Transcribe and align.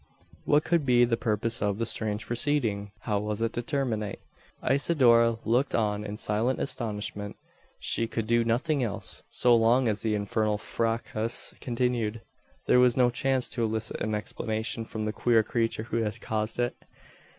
What 0.45 0.63
could 0.63 0.83
be 0.83 1.05
the 1.05 1.15
purpose 1.15 1.61
of 1.61 1.77
the 1.77 1.85
strange 1.85 2.25
proceeding? 2.25 2.89
How 3.01 3.19
was 3.19 3.39
it 3.39 3.53
to 3.53 3.61
terminate? 3.61 4.17
Isidora 4.67 5.37
looked 5.45 5.75
on 5.75 6.03
in 6.03 6.17
silent 6.17 6.59
astonishment. 6.59 7.35
She 7.77 8.07
could 8.07 8.25
do 8.25 8.43
nothing 8.43 8.81
else. 8.81 9.21
So 9.29 9.55
long 9.55 9.87
as 9.87 10.01
the 10.01 10.15
infernal 10.15 10.57
fracas 10.57 11.53
continued, 11.61 12.23
there 12.65 12.79
was 12.79 12.97
no 12.97 13.11
chance 13.11 13.47
to 13.49 13.63
elicit 13.63 14.01
an 14.01 14.15
explanation 14.15 14.85
from 14.85 15.05
the 15.05 15.13
queer 15.13 15.43
creature 15.43 15.83
who 15.83 15.97
had 15.97 16.19
caused 16.19 16.57
it. 16.57 16.73